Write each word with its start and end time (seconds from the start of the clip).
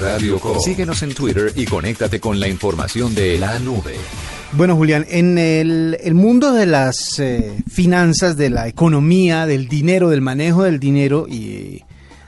Radio 0.00 0.38
Co. 0.38 0.58
Síguenos 0.60 1.02
en 1.02 1.14
Twitter 1.14 1.52
y 1.54 1.66
conéctate 1.66 2.20
con 2.20 2.40
la 2.40 2.48
información 2.48 3.14
de 3.14 3.38
la 3.38 3.58
nube. 3.58 3.94
Bueno, 4.52 4.74
Julián, 4.74 5.06
en 5.08 5.38
el, 5.38 6.14
mundo 6.14 6.52
de 6.52 6.66
las 6.66 7.18
eh, 7.18 7.52
finanzas, 7.68 8.36
de 8.36 8.50
la 8.50 8.66
economía, 8.66 9.46
del 9.46 9.68
dinero, 9.68 10.08
del 10.08 10.22
manejo 10.22 10.64
del 10.64 10.80
dinero, 10.80 11.26
y 11.28 11.84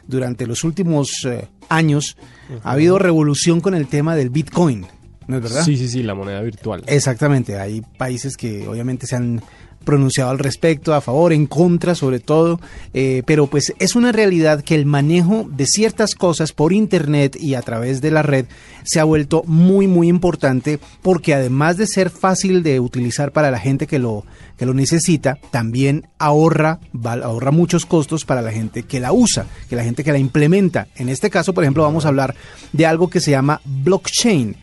durante 0.06 0.46
los 0.46 0.62
últimos 0.64 1.24
eh, 1.24 1.48
años 1.68 2.16
ha 2.62 2.72
habido 2.72 2.98
revolución 2.98 3.60
con 3.60 3.74
el 3.74 3.88
tema 3.88 4.14
del 4.14 4.30
Bitcoin, 4.30 4.86
¿no 5.26 5.36
es 5.36 5.42
verdad? 5.42 5.64
Sí, 5.64 5.76
sí, 5.76 5.88
sí, 5.88 6.02
la 6.02 6.14
moneda 6.14 6.42
virtual. 6.42 6.84
Exactamente, 6.86 7.58
hay 7.58 7.80
países 7.96 8.36
que 8.36 8.68
obviamente 8.68 9.06
se 9.06 9.16
han 9.16 9.42
pronunciado 9.82 10.30
al 10.30 10.38
respecto, 10.38 10.94
a 10.94 11.00
favor, 11.00 11.32
en 11.32 11.46
contra 11.46 11.94
sobre 11.94 12.20
todo, 12.20 12.60
eh, 12.94 13.22
pero 13.26 13.46
pues 13.46 13.74
es 13.78 13.94
una 13.94 14.12
realidad 14.12 14.62
que 14.62 14.74
el 14.74 14.86
manejo 14.86 15.46
de 15.50 15.66
ciertas 15.66 16.14
cosas 16.14 16.52
por 16.52 16.72
internet 16.72 17.36
y 17.38 17.54
a 17.54 17.62
través 17.62 18.00
de 18.00 18.10
la 18.10 18.22
red 18.22 18.46
se 18.84 19.00
ha 19.00 19.04
vuelto 19.04 19.42
muy 19.46 19.86
muy 19.86 20.08
importante 20.08 20.78
porque 21.02 21.34
además 21.34 21.76
de 21.76 21.86
ser 21.86 22.10
fácil 22.10 22.62
de 22.62 22.80
utilizar 22.80 23.32
para 23.32 23.50
la 23.50 23.58
gente 23.58 23.86
que 23.86 23.98
lo 23.98 24.24
que 24.56 24.66
lo 24.66 24.74
necesita, 24.74 25.38
también 25.50 26.06
ahorra 26.18 26.78
ahorra 27.04 27.50
muchos 27.50 27.86
costos 27.86 28.24
para 28.24 28.42
la 28.42 28.52
gente 28.52 28.84
que 28.84 29.00
la 29.00 29.12
usa, 29.12 29.46
que 29.68 29.76
la 29.76 29.84
gente 29.84 30.04
que 30.04 30.12
la 30.12 30.18
implementa. 30.18 30.86
En 30.96 31.08
este 31.08 31.30
caso, 31.30 31.52
por 31.52 31.64
ejemplo, 31.64 31.82
vamos 31.82 32.04
a 32.04 32.08
hablar 32.08 32.34
de 32.72 32.86
algo 32.86 33.08
que 33.08 33.20
se 33.20 33.30
llama 33.30 33.60
blockchain 33.64 34.56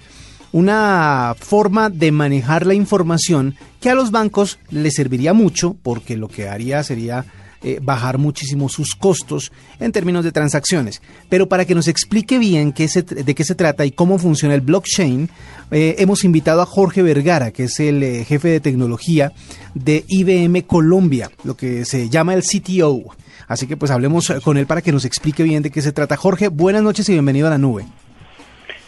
una 0.51 1.35
forma 1.39 1.89
de 1.89 2.11
manejar 2.11 2.65
la 2.65 2.73
información 2.73 3.55
que 3.79 3.89
a 3.89 3.95
los 3.95 4.11
bancos 4.11 4.59
les 4.69 4.95
serviría 4.95 5.33
mucho 5.33 5.75
porque 5.81 6.17
lo 6.17 6.27
que 6.27 6.49
haría 6.49 6.83
sería 6.83 7.25
eh, 7.61 7.79
bajar 7.81 8.17
muchísimo 8.17 8.69
sus 8.69 8.95
costos 8.95 9.51
en 9.81 9.91
términos 9.91 10.23
de 10.23 10.31
transacciones. 10.31 11.01
Pero 11.27 11.49
para 11.49 11.65
que 11.65 11.75
nos 11.75 11.89
explique 11.89 12.39
bien 12.39 12.71
qué 12.71 12.87
de 12.87 13.35
qué 13.35 13.43
se 13.43 13.53
trata 13.53 13.85
y 13.85 13.91
cómo 13.91 14.17
funciona 14.17 14.55
el 14.55 14.61
blockchain, 14.61 15.29
eh, 15.71 15.95
hemos 15.99 16.23
invitado 16.23 16.61
a 16.61 16.65
Jorge 16.65 17.01
Vergara, 17.01 17.51
que 17.51 17.65
es 17.65 17.77
el 17.81 18.01
eh, 18.01 18.23
jefe 18.23 18.47
de 18.47 18.61
tecnología 18.61 19.33
de 19.73 20.05
IBM 20.07 20.61
Colombia, 20.61 21.31
lo 21.43 21.57
que 21.57 21.83
se 21.83 22.07
llama 22.09 22.33
el 22.33 22.43
CTO. 22.43 23.03
Así 23.49 23.67
que 23.67 23.75
pues 23.75 23.91
hablemos 23.91 24.31
con 24.41 24.57
él 24.57 24.65
para 24.65 24.81
que 24.81 24.93
nos 24.93 25.03
explique 25.03 25.43
bien 25.43 25.61
de 25.61 25.69
qué 25.69 25.81
se 25.81 25.91
trata. 25.91 26.15
Jorge, 26.15 26.47
buenas 26.47 26.81
noches 26.81 27.09
y 27.09 27.11
bienvenido 27.11 27.47
a 27.47 27.49
la 27.49 27.57
nube. 27.57 27.85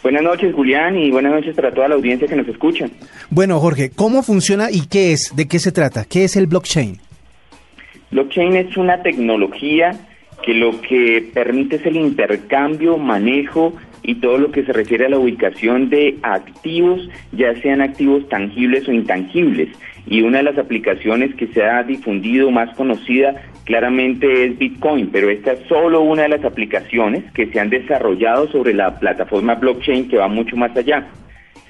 Buenas 0.02 0.22
noches, 0.22 0.52
Julián, 0.52 0.98
y 0.98 1.12
buenas 1.12 1.32
noches 1.32 1.54
para 1.54 1.70
toda 1.70 1.86
la 1.86 1.94
audiencia 1.94 2.26
que 2.26 2.34
nos 2.34 2.48
escucha. 2.48 2.86
Bueno, 3.30 3.60
Jorge, 3.60 3.90
¿cómo 3.94 4.24
funciona 4.24 4.68
y 4.68 4.86
qué 4.88 5.12
es? 5.12 5.32
¿De 5.36 5.46
qué 5.46 5.60
se 5.60 5.70
trata? 5.70 6.04
¿Qué 6.04 6.24
es 6.24 6.34
el 6.34 6.48
blockchain? 6.48 6.98
Blockchain 8.10 8.56
es 8.56 8.76
una 8.76 9.00
tecnología 9.02 9.92
que 10.44 10.54
lo 10.54 10.80
que 10.80 11.30
permite 11.32 11.76
es 11.76 11.86
el 11.86 11.96
intercambio, 11.96 12.98
manejo 12.98 13.74
y 14.02 14.16
todo 14.16 14.38
lo 14.38 14.50
que 14.50 14.64
se 14.64 14.72
refiere 14.72 15.06
a 15.06 15.08
la 15.08 15.18
ubicación 15.18 15.88
de 15.88 16.18
activos, 16.22 17.08
ya 17.30 17.54
sean 17.62 17.80
activos 17.80 18.28
tangibles 18.28 18.88
o 18.88 18.92
intangibles. 18.92 19.68
Y 20.08 20.22
una 20.22 20.38
de 20.38 20.44
las 20.44 20.58
aplicaciones 20.58 21.32
que 21.36 21.46
se 21.46 21.62
ha 21.62 21.84
difundido 21.84 22.50
más 22.50 22.74
conocida 22.74 23.40
claramente 23.64 24.44
es 24.44 24.58
Bitcoin, 24.58 25.10
pero 25.10 25.30
esta 25.30 25.52
es 25.52 25.60
solo 25.68 26.02
una 26.02 26.22
de 26.22 26.28
las 26.28 26.44
aplicaciones 26.44 27.24
que 27.32 27.46
se 27.46 27.60
han 27.60 27.70
desarrollado 27.70 28.48
sobre 28.48 28.74
la 28.74 28.98
plataforma 28.98 29.54
blockchain 29.54 30.08
que 30.08 30.18
va 30.18 30.28
mucho 30.28 30.56
más 30.56 30.76
allá. 30.76 31.08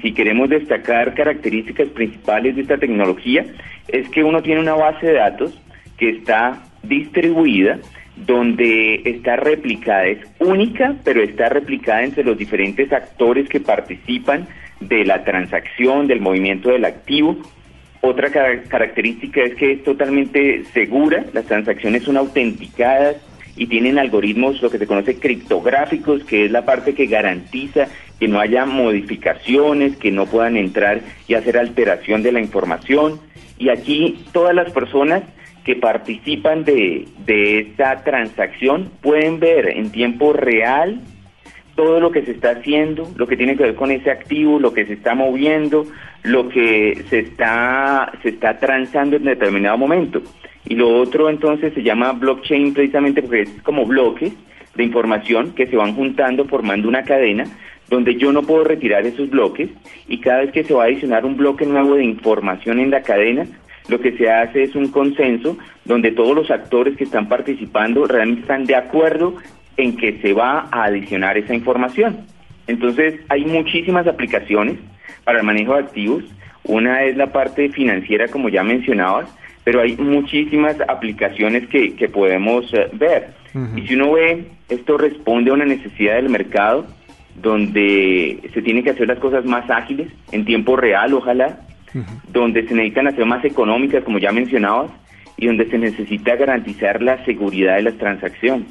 Si 0.01 0.13
queremos 0.13 0.49
destacar 0.49 1.15
características 1.15 1.89
principales 1.89 2.57
de 2.57 2.63
esta 2.63 2.79
tecnología, 2.79 3.45
es 3.89 4.09
que 4.09 4.25
uno 4.25 4.43
tiene 4.43 4.61
una 4.61 4.75
base 4.75 5.07
de 5.07 5.15
datos 5.15 5.61
que 5.97 6.11
está 6.11 6.63
distribuida, 6.83 7.79
donde 8.17 9.03
está 9.05 9.37
replicada, 9.37 10.07
es 10.07 10.19
única, 10.39 10.97
pero 11.05 11.23
está 11.23 11.49
replicada 11.49 12.03
entre 12.03 12.25
los 12.25 12.37
diferentes 12.37 12.93
actores 12.93 13.49
que 13.49 13.61
participan 13.61 14.47
de 14.81 15.05
la 15.05 15.25
transacción, 15.25 16.07
del 16.07 16.21
movimiento 16.21 16.71
del 16.71 16.85
activo, 16.85 17.39
otra 18.03 18.31
característica 18.31 19.43
es 19.43 19.55
que 19.55 19.73
es 19.73 19.85
totalmente 19.85 20.65
segura, 20.75 21.25
las 21.33 21.47
transacciones 21.47 22.03
son 22.03 22.17
autenticadas 22.17 23.17
y 23.57 23.69
tienen 23.69 23.99
algoritmos, 23.99 24.61
lo 24.61 24.71
que 24.71 24.79
se 24.79 24.89
conoce 24.89 25.21
criptográficos, 25.21 26.25
que 26.25 26.45
es 26.45 26.51
la 26.51 26.65
parte 26.65 26.95
que 26.95 27.07
garantiza 27.07 27.87
que 28.19 28.27
no 28.27 28.41
haya 28.41 28.67
modificaciones, 28.67 29.97
que 29.97 30.11
no 30.11 30.27
puedan 30.27 30.57
entrar 30.57 31.01
y 31.29 31.35
hacer 31.35 31.57
alteración 31.57 32.25
de 32.25 32.33
la 32.33 32.41
información. 32.41 33.21
Y 33.57 33.69
aquí 33.69 34.25
todas 34.33 34.55
las 34.55 34.73
personas 34.73 35.23
que 35.65 35.77
participan 35.77 36.65
de, 36.65 37.07
de 37.25 37.61
esta 37.61 38.03
transacción 38.03 38.91
pueden 39.01 39.39
ver 39.39 39.69
en 39.69 39.93
tiempo 39.93 40.33
real 40.33 41.01
todo 41.75 42.01
lo 42.01 42.11
que 42.11 42.23
se 42.23 42.33
está 42.33 42.51
haciendo, 42.51 43.11
lo 43.17 43.27
que 43.27 43.37
tiene 43.37 43.57
que 43.57 43.65
ver 43.65 43.75
con 43.75 43.91
ese 43.91 44.11
activo, 44.11 44.59
lo 44.59 44.73
que 44.73 44.87
se 44.87 44.95
está 44.95 45.15
moviendo, 45.15 45.87
lo 46.23 46.49
que 46.49 47.03
se 47.09 47.21
está, 47.21 48.13
se 48.23 48.31
está 48.31 48.59
transando 48.59 49.17
en 49.17 49.25
determinado 49.25 49.79
momento. 49.79 50.23
Y 50.67 50.75
lo 50.75 50.97
otro 51.01 51.29
entonces 51.29 51.75
se 51.75 51.83
llama 51.83 52.13
blockchain 52.13 52.73
precisamente 52.75 53.23
porque 53.23 53.43
es 53.43 53.51
como 53.63 53.85
bloques 53.87 54.33
de 54.75 54.85
información 54.85 55.53
que 55.55 55.67
se 55.67 55.77
van 55.77 55.95
juntando 55.95 56.45
formando 56.47 56.89
una 56.89 57.03
cadena 57.03 57.45
donde 57.89 58.15
yo 58.17 58.33
no 58.33 58.43
puedo 58.43 58.65
retirar 58.65 59.05
esos 59.05 59.29
bloques 59.29 59.69
y 60.09 60.19
cada 60.19 60.41
vez 60.41 60.53
que 60.53 60.65
se 60.65 60.73
va 60.73 60.85
a 60.85 60.87
adicionar 60.87 61.27
un 61.27 61.37
bloque 61.37 61.67
nuevo 61.67 61.97
de 61.97 62.05
información 62.05 62.79
en 62.79 62.91
la 62.91 63.03
cadena, 63.03 63.45
lo 63.89 64.01
que 64.01 64.17
se 64.17 64.31
hace 64.31 64.63
es 64.63 64.75
un 64.75 64.89
consenso 64.89 65.59
donde 65.85 66.13
todos 66.13 66.35
los 66.35 66.51
actores 66.51 66.97
que 66.97 67.05
están 67.05 67.29
participando 67.29 68.07
realmente 68.07 68.43
están 68.43 68.65
de 68.65 68.77
acuerdo 68.77 69.35
en 69.77 69.97
que 69.97 70.19
se 70.21 70.33
va 70.33 70.69
a 70.71 70.85
adicionar 70.85 71.37
esa 71.39 71.55
información. 71.55 72.27
Entonces, 72.67 73.21
hay 73.29 73.45
muchísimas 73.45 74.07
aplicaciones 74.07 74.77
para 75.25 75.39
el 75.39 75.45
manejo 75.45 75.75
de 75.75 75.81
activos. 75.81 76.25
Una 76.65 77.03
es 77.05 77.17
la 77.17 77.33
parte 77.33 77.71
financiera, 77.71 78.29
como 78.29 78.49
ya 78.49 78.63
mencionabas, 78.63 79.29
pero 79.65 79.81
hay 79.81 79.97
muchísimas 79.97 80.77
aplicaciones 80.89 81.67
que, 81.69 81.95
que 81.95 82.09
podemos 82.09 82.73
eh, 82.75 82.89
ver. 82.93 83.35
Y 83.77 83.87
si 83.87 83.95
uno 83.95 84.13
ve, 84.13 84.47
esto 84.71 84.97
responde 84.97 85.51
a 85.51 85.55
una 85.55 85.67
necesidad 85.67 86.15
del 86.15 86.31
mercado 86.31 86.87
donde 87.35 88.41
se 88.53 88.63
tienen 88.63 88.83
que 88.83 88.91
hacer 88.91 89.09
las 89.09 89.19
cosas 89.19 89.45
más 89.45 89.69
ágiles, 89.71 90.09
en 90.33 90.45
tiempo 90.45 90.77
real, 90.77 91.13
ojalá, 91.13 91.61
donde 92.29 92.67
se 92.67 92.75
necesitan 92.75 93.09
hacer 93.09 93.27
más 93.27 93.45
económicas, 93.45 94.05
como 94.05 94.19
ya 94.19 94.33
mencionabas, 94.33 94.91
y 95.37 95.47
donde 95.47 95.69
se 95.69 95.79
necesita 95.79 96.37
garantizar 96.37 97.03
la 97.03 97.23
seguridad 97.25 97.77
de 97.77 97.83
las 97.83 97.99
transacciones. 97.99 98.69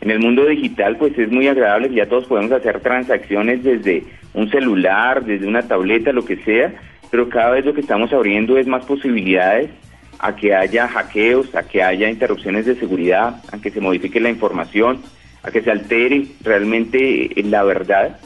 En 0.00 0.10
el 0.10 0.20
mundo 0.20 0.46
digital, 0.46 0.96
pues 0.96 1.18
es 1.18 1.30
muy 1.30 1.48
agradable 1.48 1.88
que 1.88 1.96
ya 1.96 2.08
todos 2.08 2.26
podemos 2.26 2.52
hacer 2.52 2.80
transacciones 2.80 3.64
desde 3.64 4.04
un 4.34 4.50
celular, 4.50 5.24
desde 5.24 5.46
una 5.46 5.62
tableta, 5.62 6.12
lo 6.12 6.24
que 6.24 6.36
sea, 6.36 6.74
pero 7.10 7.28
cada 7.28 7.52
vez 7.52 7.64
lo 7.64 7.74
que 7.74 7.80
estamos 7.80 8.12
abriendo 8.12 8.58
es 8.58 8.66
más 8.66 8.84
posibilidades 8.84 9.70
a 10.18 10.34
que 10.36 10.54
haya 10.54 10.88
hackeos, 10.88 11.54
a 11.54 11.62
que 11.62 11.82
haya 11.82 12.10
interrupciones 12.10 12.66
de 12.66 12.76
seguridad, 12.76 13.42
a 13.52 13.58
que 13.58 13.70
se 13.70 13.80
modifique 13.80 14.20
la 14.20 14.30
información, 14.30 15.00
a 15.42 15.50
que 15.50 15.62
se 15.62 15.70
altere 15.70 16.26
realmente 16.42 17.30
la 17.44 17.62
verdad. 17.64 18.18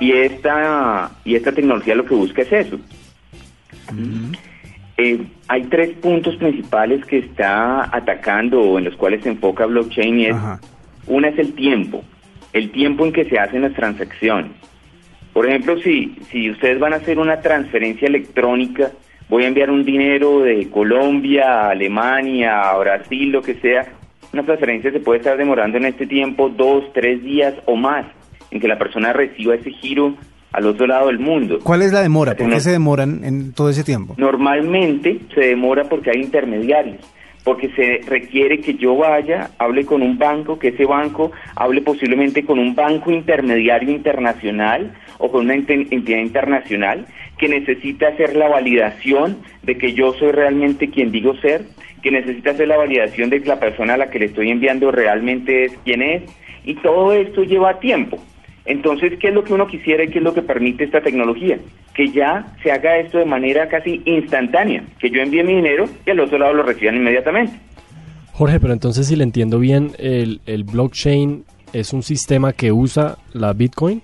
Y 0.00 0.12
esta, 0.12 1.10
y 1.24 1.34
esta 1.36 1.52
tecnología 1.52 1.94
lo 1.94 2.04
que 2.04 2.14
busca 2.14 2.42
es 2.42 2.52
eso. 2.52 2.78
Eh, 4.98 5.26
hay 5.48 5.62
tres 5.64 5.90
puntos 5.98 6.36
principales 6.36 7.04
que 7.04 7.18
está 7.18 7.84
atacando 7.94 8.60
o 8.60 8.78
en 8.78 8.84
los 8.84 8.96
cuales 8.96 9.22
se 9.22 9.28
enfoca 9.28 9.66
blockchain 9.66 10.20
y 10.20 10.26
es 10.26 10.36
una 11.06 11.28
es 11.28 11.38
el 11.38 11.54
tiempo, 11.54 12.04
el 12.52 12.70
tiempo 12.70 13.06
en 13.06 13.12
que 13.12 13.24
se 13.24 13.38
hacen 13.38 13.62
las 13.62 13.74
transacciones. 13.74 14.52
Por 15.32 15.46
ejemplo, 15.46 15.78
si, 15.78 16.16
si 16.30 16.50
ustedes 16.50 16.78
van 16.78 16.94
a 16.94 16.96
hacer 16.96 17.18
una 17.18 17.40
transferencia 17.40 18.08
electrónica, 18.08 18.92
voy 19.28 19.44
a 19.44 19.48
enviar 19.48 19.70
un 19.70 19.84
dinero 19.84 20.40
de 20.40 20.70
Colombia 20.70 21.44
a 21.44 21.70
Alemania, 21.70 22.70
a 22.70 22.78
Brasil, 22.78 23.30
lo 23.30 23.42
que 23.42 23.54
sea, 23.56 23.86
una 24.32 24.44
transferencia 24.44 24.90
se 24.90 25.00
puede 25.00 25.18
estar 25.18 25.36
demorando 25.36 25.76
en 25.78 25.86
este 25.86 26.06
tiempo 26.06 26.48
dos, 26.48 26.84
tres 26.94 27.22
días 27.22 27.54
o 27.66 27.76
más 27.76 28.06
en 28.50 28.60
que 28.60 28.68
la 28.68 28.78
persona 28.78 29.12
reciba 29.12 29.54
ese 29.54 29.70
giro 29.70 30.14
al 30.52 30.66
otro 30.66 30.86
lado 30.86 31.08
del 31.08 31.18
mundo. 31.18 31.58
¿Cuál 31.62 31.82
es 31.82 31.92
la 31.92 32.00
demora? 32.00 32.34
¿Por 32.34 32.48
qué 32.48 32.60
se 32.60 32.70
demoran 32.70 33.24
en 33.24 33.52
todo 33.52 33.68
ese 33.68 33.84
tiempo? 33.84 34.14
Normalmente 34.16 35.20
se 35.34 35.40
demora 35.40 35.84
porque 35.84 36.10
hay 36.10 36.22
intermediarios 36.22 36.96
porque 37.46 37.68
se 37.76 38.00
requiere 38.10 38.58
que 38.58 38.74
yo 38.74 38.96
vaya, 38.96 39.50
hable 39.58 39.86
con 39.86 40.02
un 40.02 40.18
banco, 40.18 40.58
que 40.58 40.70
ese 40.70 40.84
banco 40.84 41.30
hable 41.54 41.80
posiblemente 41.80 42.44
con 42.44 42.58
un 42.58 42.74
banco 42.74 43.12
intermediario 43.12 43.92
internacional 43.92 44.92
o 45.18 45.30
con 45.30 45.44
una 45.44 45.54
entidad 45.54 46.18
internacional 46.18 47.06
que 47.38 47.48
necesita 47.48 48.08
hacer 48.08 48.34
la 48.34 48.48
validación 48.48 49.36
de 49.62 49.78
que 49.78 49.92
yo 49.92 50.12
soy 50.14 50.32
realmente 50.32 50.90
quien 50.90 51.12
digo 51.12 51.36
ser, 51.36 51.62
que 52.02 52.10
necesita 52.10 52.50
hacer 52.50 52.66
la 52.66 52.78
validación 52.78 53.30
de 53.30 53.40
que 53.40 53.48
la 53.48 53.60
persona 53.60 53.94
a 53.94 53.98
la 53.98 54.10
que 54.10 54.18
le 54.18 54.24
estoy 54.26 54.50
enviando 54.50 54.90
realmente 54.90 55.66
es 55.66 55.78
quien 55.84 56.02
es, 56.02 56.22
y 56.64 56.74
todo 56.74 57.12
esto 57.12 57.44
lleva 57.44 57.78
tiempo. 57.78 58.18
Entonces, 58.66 59.12
¿qué 59.20 59.28
es 59.28 59.34
lo 59.34 59.44
que 59.44 59.54
uno 59.54 59.66
quisiera 59.66 60.04
y 60.04 60.08
qué 60.08 60.18
es 60.18 60.24
lo 60.24 60.34
que 60.34 60.42
permite 60.42 60.84
esta 60.84 61.00
tecnología? 61.00 61.58
Que 61.94 62.08
ya 62.08 62.46
se 62.62 62.72
haga 62.72 62.98
esto 62.98 63.18
de 63.18 63.24
manera 63.24 63.68
casi 63.68 64.02
instantánea, 64.04 64.82
que 64.98 65.10
yo 65.10 65.22
envíe 65.22 65.44
mi 65.44 65.54
dinero 65.54 65.86
y 66.04 66.10
al 66.10 66.20
otro 66.20 66.38
lado 66.38 66.52
lo 66.52 66.62
reciban 66.64 66.96
inmediatamente. 66.96 67.54
Jorge, 68.32 68.60
pero 68.60 68.72
entonces 68.72 69.06
si 69.06 69.16
le 69.16 69.22
entiendo 69.22 69.58
bien, 69.58 69.92
el, 69.98 70.64
blockchain 70.64 71.44
es 71.72 71.92
un 71.92 72.02
sistema 72.02 72.52
que 72.52 72.72
usa 72.72 73.16
la 73.32 73.52
Bitcoin. 73.52 74.02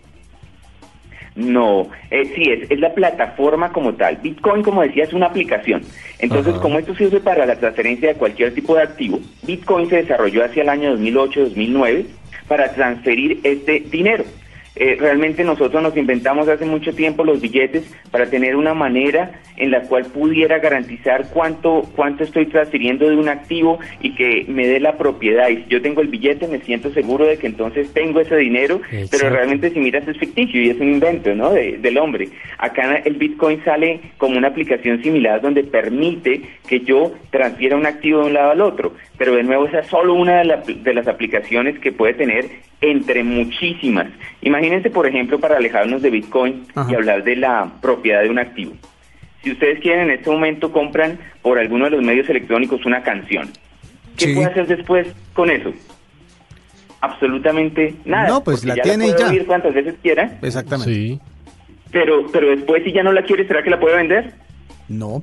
No, 1.35 1.89
eh, 2.11 2.31
sí, 2.35 2.43
es, 2.51 2.71
es 2.71 2.79
la 2.79 2.95
plataforma 2.95 3.73
como 3.73 3.95
tal. 3.95 4.19
Bitcoin, 4.23 4.63
como 4.63 4.83
decía, 4.83 5.05
es 5.05 5.13
una 5.13 5.27
aplicación. 5.27 5.83
Entonces, 6.19 6.53
Ajá. 6.53 6.63
como 6.63 6.79
esto 6.79 6.95
se 6.95 7.07
usa 7.07 7.21
para 7.21 7.47
la 7.47 7.57
transferencia 7.57 8.09
de 8.09 8.15
cualquier 8.15 8.55
tipo 8.55 8.77
de 8.77 8.83
activo, 8.83 9.19
Bitcoin 9.47 9.89
se 9.89 9.97
desarrolló 9.97 10.45
hacia 10.45 10.63
el 10.63 10.69
año 10.69 10.97
2008-2009 10.97 12.05
para 12.49 12.73
transferir 12.75 13.41
este 13.43 13.81
dinero. 13.81 14.25
Eh, 14.75 14.97
realmente 14.99 15.45
nosotros 15.45 15.83
nos 15.83 15.97
inventamos 15.97 16.49
hace 16.49 16.65
mucho 16.65 16.95
tiempo 16.95 17.25
los 17.25 17.41
billetes 17.41 17.85
para 18.11 18.31
tener 18.31 18.57
una 18.57 18.73
manera 18.73 19.43
en 19.63 19.71
la 19.71 19.83
cual 19.83 20.07
pudiera 20.07 20.59
garantizar 20.59 21.27
cuánto 21.33 21.83
cuánto 21.95 22.25
estoy 22.25 22.47
transfiriendo 22.47 23.09
de 23.09 23.17
un 23.17 23.29
activo 23.29 23.79
y 24.01 24.15
que 24.17 24.45
me 24.49 24.67
dé 24.67 24.81
la 24.81 24.99
propiedad. 24.99 25.49
Y 25.51 25.59
si 25.59 25.65
yo 25.69 25.81
tengo 25.81 26.01
el 26.01 26.09
billete, 26.09 26.49
me 26.49 26.59
siento 26.61 26.91
seguro 26.93 27.25
de 27.27 27.37
que 27.39 27.47
entonces 27.47 27.93
tengo 27.95 28.19
ese 28.21 28.37
dinero, 28.37 28.81
pero 29.11 29.31
realmente 29.31 29.71
si 29.71 29.79
miras 29.79 30.07
es 30.09 30.19
ficticio 30.19 30.61
y 30.61 30.71
es 30.71 30.81
un 30.81 30.93
invento 30.93 31.33
¿no? 31.35 31.53
de- 31.53 31.79
del 31.79 31.97
hombre. 31.99 32.29
Acá 32.59 32.97
el 33.05 33.15
Bitcoin 33.15 33.63
sale 33.65 34.01
como 34.19 34.37
una 34.37 34.49
aplicación 34.49 35.01
similar 35.03 35.41
donde 35.41 35.63
permite 35.63 36.43
que 36.67 36.81
yo 36.81 37.13
transfiera 37.31 37.77
un 37.77 37.87
activo 37.87 38.21
de 38.21 38.27
un 38.27 38.33
lado 38.35 38.51
al 38.51 38.61
otro, 38.61 38.95
pero 39.17 39.35
de 39.37 39.45
nuevo 39.45 39.67
esa 39.67 39.79
es 39.81 39.87
solo 39.87 40.15
una 40.15 40.39
de, 40.39 40.45
la- 40.45 40.57
de 40.67 40.95
las 40.95 41.07
aplicaciones 41.07 41.79
que 41.79 41.93
puede 41.93 42.15
tener 42.15 42.47
entre 42.81 43.23
muchísimas. 43.23 44.09
Imagínense, 44.43 44.91
por 44.91 45.07
ejemplo, 45.07 45.39
para 45.39 45.57
alejarnos 45.59 46.03
de 46.03 46.11
Bitcoin 46.11 46.65
Ajá. 46.75 46.91
y 46.91 46.95
hablar 46.97 47.23
de 47.23 47.37
la 47.37 47.71
propiedad 47.81 48.23
de 48.23 48.31
un 48.31 48.41
activo. 48.41 48.73
Si 49.43 49.51
ustedes 49.53 49.81
quieren, 49.81 50.05
en 50.05 50.11
este 50.13 50.31
momento 50.31 50.71
compran 50.73 51.19
por 51.43 51.59
alguno 51.59 51.87
de 51.87 51.91
los 51.93 52.03
medios 52.03 52.29
electrónicos 52.29 52.85
una 52.87 53.03
canción. 53.03 53.51
¿Qué 54.17 54.27
Sí. 54.27 54.35
puede 54.35 54.47
hacer 54.49 54.67
después 54.69 55.09
con 55.33 55.51
eso? 55.51 55.73
Absolutamente 57.01 57.95
nada. 58.05 58.29
No, 58.29 58.45
pues 58.45 58.65
la 58.65 58.77
ya 58.77 58.83
tiene 58.83 59.07
y 59.09 59.11
puede 59.11 59.21
ya. 59.25 59.31
oír 59.31 59.47
cuantas 59.47 59.75
veces 59.75 59.95
quiera, 60.03 60.39
Exactamente. 60.43 60.93
Sí. 60.95 61.21
pero, 61.91 62.27
pero 62.33 62.51
después 62.51 62.85
si 62.85 62.93
ya 62.93 63.03
no 63.03 63.13
la 63.13 63.23
quiere, 63.23 63.47
¿será 63.47 63.63
que 63.63 63.71
la 63.71 63.81
puede 63.81 63.97
vender? 63.97 64.33
No. 64.89 65.23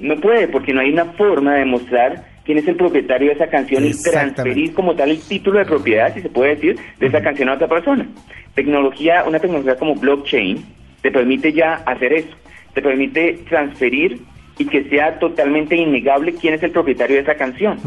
No 0.00 0.16
puede, 0.16 0.48
porque 0.48 0.72
no 0.72 0.80
hay 0.80 0.90
una 0.92 1.04
forma 1.04 1.52
de 1.54 1.58
demostrar 1.60 2.24
quién 2.44 2.58
es 2.58 2.66
el 2.66 2.74
propietario 2.76 3.28
de 3.28 3.34
esa 3.34 3.48
canción 3.48 3.84
y 3.84 3.92
transferir 3.92 4.72
como 4.74 4.94
tal 4.96 5.10
el 5.10 5.20
título 5.20 5.58
de 5.60 5.66
propiedad, 5.66 6.12
si 6.14 6.22
se 6.22 6.28
puede 6.30 6.56
decir, 6.56 6.76
de 6.98 7.06
esa 7.06 7.20
canción 7.22 7.48
a 7.50 7.54
otra 7.54 7.68
persona. 7.68 8.06
Tecnología, 8.54 9.24
una 9.28 9.38
tecnología 9.38 9.76
como 9.76 9.94
blockchain 9.94 10.64
te 11.02 11.10
permite 11.12 11.52
ya 11.52 11.74
hacer 11.86 12.12
eso, 12.14 12.28
te 12.74 12.82
permite 12.82 13.40
transferir 13.48 14.20
y 14.58 14.64
que 14.66 14.84
sea 14.84 15.18
totalmente 15.18 15.76
innegable 15.76 16.34
quién 16.34 16.54
es 16.54 16.62
el 16.62 16.70
propietario 16.70 17.16
de 17.16 17.22
esa 17.22 17.34
canción, 17.34 17.78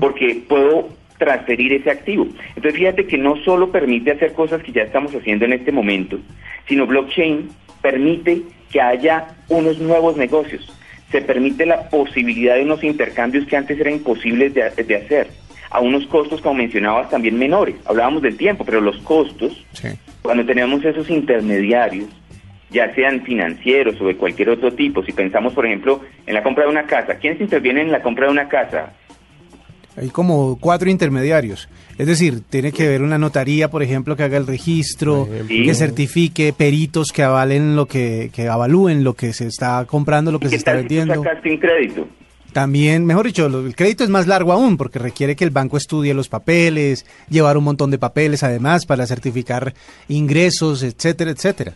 porque 0.00 0.42
puedo 0.48 0.88
transferir 1.18 1.72
ese 1.74 1.90
activo. 1.90 2.26
Entonces 2.56 2.74
fíjate 2.74 3.06
que 3.06 3.18
no 3.18 3.36
solo 3.44 3.70
permite 3.70 4.12
hacer 4.12 4.32
cosas 4.32 4.62
que 4.62 4.72
ya 4.72 4.82
estamos 4.82 5.14
haciendo 5.14 5.44
en 5.44 5.52
este 5.52 5.70
momento, 5.70 6.18
sino 6.66 6.86
blockchain 6.86 7.48
permite 7.82 8.42
que 8.70 8.80
haya 8.80 9.28
unos 9.48 9.78
nuevos 9.78 10.16
negocios, 10.16 10.66
se 11.10 11.20
permite 11.20 11.66
la 11.66 11.88
posibilidad 11.90 12.54
de 12.56 12.62
unos 12.62 12.82
intercambios 12.82 13.46
que 13.46 13.56
antes 13.56 13.78
eran 13.78 13.94
imposibles 13.94 14.54
de, 14.54 14.70
de 14.70 14.96
hacer, 14.96 15.28
a 15.70 15.80
unos 15.80 16.06
costos, 16.06 16.40
como 16.40 16.54
mencionabas, 16.56 17.10
también 17.10 17.38
menores. 17.38 17.74
Hablábamos 17.84 18.22
del 18.22 18.36
tiempo, 18.36 18.64
pero 18.64 18.80
los 18.80 18.96
costos, 18.98 19.64
Sí. 19.72 19.88
cuando 20.22 20.44
tenemos 20.46 20.84
esos 20.84 21.08
intermediarios, 21.10 22.08
ya 22.72 22.94
sean 22.94 23.22
financieros 23.22 24.00
o 24.00 24.06
de 24.06 24.16
cualquier 24.16 24.50
otro 24.50 24.72
tipo, 24.72 25.04
si 25.04 25.12
pensamos, 25.12 25.52
por 25.52 25.66
ejemplo, 25.66 26.00
en 26.26 26.34
la 26.34 26.42
compra 26.42 26.64
de 26.64 26.70
una 26.70 26.84
casa, 26.84 27.16
¿quiénes 27.16 27.40
intervienen 27.40 27.86
en 27.86 27.92
la 27.92 28.02
compra 28.02 28.26
de 28.26 28.32
una 28.32 28.48
casa? 28.48 28.94
Hay 29.96 30.08
como 30.08 30.58
cuatro 30.58 30.88
intermediarios. 30.88 31.68
Es 31.98 32.06
decir, 32.06 32.40
tiene 32.48 32.72
que 32.72 32.86
haber 32.86 33.02
una 33.02 33.18
notaría, 33.18 33.68
por 33.68 33.82
ejemplo, 33.82 34.16
que 34.16 34.22
haga 34.22 34.38
el 34.38 34.46
registro, 34.46 35.28
que 35.46 35.74
certifique, 35.74 36.54
peritos 36.54 37.12
que 37.12 37.22
avalen 37.22 37.76
lo 37.76 37.86
que, 37.86 38.30
que 38.34 38.48
avalúen 38.48 39.04
lo 39.04 39.12
que 39.12 39.34
se 39.34 39.46
está 39.46 39.84
comprando, 39.84 40.32
lo 40.32 40.40
que 40.40 40.46
¿Y 40.46 40.50
se 40.50 40.56
está 40.56 40.72
tal 40.72 40.82
si 40.82 40.88
tú 40.88 40.94
vendiendo. 40.94 41.22
sacaste 41.22 41.50
un 41.50 41.58
crédito? 41.58 42.08
También, 42.52 43.06
mejor 43.06 43.26
dicho, 43.26 43.46
el 43.46 43.74
crédito 43.74 44.04
es 44.04 44.10
más 44.10 44.26
largo 44.26 44.52
aún 44.52 44.76
porque 44.76 44.98
requiere 44.98 45.36
que 45.36 45.44
el 45.44 45.50
banco 45.50 45.76
estudie 45.76 46.12
los 46.12 46.28
papeles, 46.28 47.06
llevar 47.30 47.56
un 47.56 47.64
montón 47.64 47.90
de 47.90 47.98
papeles 47.98 48.42
además 48.42 48.84
para 48.84 49.06
certificar 49.06 49.72
ingresos, 50.08 50.82
etcétera, 50.82 51.30
etcétera. 51.30 51.74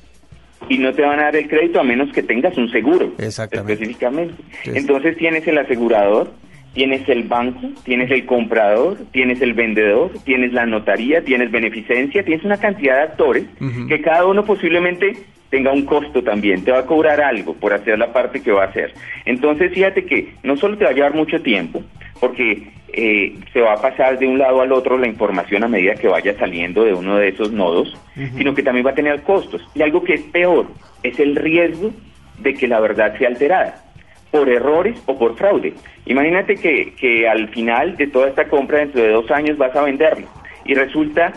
Y 0.68 0.78
no 0.78 0.92
te 0.92 1.02
van 1.02 1.20
a 1.20 1.24
dar 1.24 1.36
el 1.36 1.48
crédito 1.48 1.80
a 1.80 1.84
menos 1.84 2.12
que 2.12 2.22
tengas 2.22 2.56
un 2.56 2.70
seguro. 2.70 3.12
Exactamente. 3.18 3.74
Específicamente. 3.74 4.34
Entonces 4.64 5.16
tienes 5.16 5.46
el 5.46 5.58
asegurador, 5.58 6.32
tienes 6.74 7.08
el 7.08 7.24
banco, 7.24 7.68
tienes 7.84 8.10
el 8.10 8.26
comprador, 8.26 8.98
tienes 9.12 9.40
el 9.40 9.54
vendedor, 9.54 10.10
tienes 10.24 10.52
la 10.52 10.66
notaría, 10.66 11.22
tienes 11.22 11.50
beneficencia, 11.50 12.24
tienes 12.24 12.44
una 12.44 12.58
cantidad 12.58 12.96
de 12.96 13.02
actores 13.02 13.44
que 13.88 14.00
cada 14.00 14.26
uno 14.26 14.44
posiblemente 14.44 15.16
tenga 15.48 15.72
un 15.72 15.86
costo 15.86 16.22
también, 16.22 16.64
te 16.64 16.72
va 16.72 16.80
a 16.80 16.86
cobrar 16.86 17.20
algo 17.20 17.54
por 17.54 17.72
hacer 17.72 17.98
la 17.98 18.12
parte 18.12 18.42
que 18.42 18.52
va 18.52 18.64
a 18.64 18.66
hacer. 18.66 18.92
Entonces 19.24 19.72
fíjate 19.72 20.04
que 20.04 20.34
no 20.42 20.56
solo 20.56 20.76
te 20.76 20.84
va 20.84 20.90
a 20.90 20.94
llevar 20.94 21.14
mucho 21.14 21.40
tiempo, 21.40 21.82
porque 22.20 22.72
eh, 22.96 23.34
se 23.52 23.60
va 23.60 23.74
a 23.74 23.80
pasar 23.80 24.18
de 24.18 24.26
un 24.26 24.38
lado 24.38 24.60
al 24.62 24.72
otro 24.72 24.96
la 24.98 25.06
información 25.06 25.62
a 25.62 25.68
medida 25.68 25.94
que 25.94 26.08
vaya 26.08 26.36
saliendo 26.38 26.82
de 26.84 26.94
uno 26.94 27.16
de 27.18 27.28
esos 27.28 27.52
nodos, 27.52 27.96
sino 28.36 28.54
que 28.54 28.62
también 28.62 28.86
va 28.86 28.90
a 28.90 28.94
tener 28.94 29.22
costos. 29.22 29.62
Y 29.74 29.82
algo 29.82 30.02
que 30.02 30.14
es 30.14 30.22
peor 30.22 30.66
es 31.02 31.20
el 31.20 31.36
riesgo 31.36 31.90
de 32.38 32.54
que 32.54 32.66
la 32.66 32.80
verdad 32.80 33.16
sea 33.18 33.28
alterada 33.28 33.84
por 34.30 34.48
errores 34.48 34.96
o 35.06 35.18
por 35.18 35.36
fraude. 35.36 35.74
Imagínate 36.06 36.56
que, 36.56 36.94
que 36.98 37.28
al 37.28 37.48
final 37.48 37.96
de 37.96 38.06
toda 38.08 38.28
esta 38.28 38.48
compra, 38.48 38.78
dentro 38.78 39.02
de 39.02 39.10
dos 39.10 39.30
años, 39.30 39.56
vas 39.58 39.74
a 39.76 39.82
venderlo 39.82 40.26
y 40.64 40.74
resulta 40.74 41.32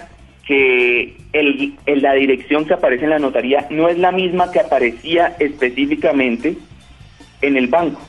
que 0.45 1.15
el, 1.33 1.73
el- 1.85 2.01
la 2.01 2.13
dirección 2.13 2.65
que 2.65 2.73
aparece 2.73 3.03
en 3.03 3.11
la 3.11 3.19
notaría 3.19 3.67
no 3.69 3.87
es 3.87 3.97
la 3.99 4.11
misma 4.11 4.51
que 4.51 4.59
aparecía 4.59 5.35
específicamente 5.39 6.55
en 7.41 7.55
el 7.55 7.67
banco 7.67 8.01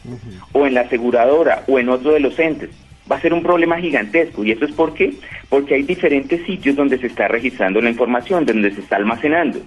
o 0.52 0.66
en 0.66 0.74
la 0.74 0.80
aseguradora 0.82 1.62
o 1.68 1.78
en 1.78 1.88
otro 1.88 2.12
de 2.12 2.20
los 2.20 2.38
entes. 2.38 2.70
Va 3.10 3.16
a 3.16 3.20
ser 3.20 3.32
un 3.32 3.42
problema 3.42 3.78
gigantesco. 3.78 4.44
¿Y 4.44 4.52
eso 4.52 4.64
es 4.64 4.72
por 4.72 4.94
qué? 4.94 5.14
Porque 5.48 5.74
hay 5.74 5.82
diferentes 5.82 6.44
sitios 6.44 6.76
donde 6.76 6.98
se 6.98 7.08
está 7.08 7.28
registrando 7.28 7.80
la 7.80 7.90
información, 7.90 8.46
donde 8.46 8.70
se 8.70 8.80
está 8.80 8.96
almacenando. 8.96 9.60